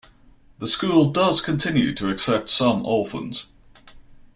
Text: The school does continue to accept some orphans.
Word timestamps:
The 0.57 0.65
school 0.65 1.11
does 1.11 1.41
continue 1.41 1.93
to 1.93 2.09
accept 2.09 2.49
some 2.49 2.83
orphans. 2.87 3.45